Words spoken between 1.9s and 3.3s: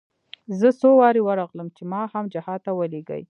ما هم جهاد ته ولېږي.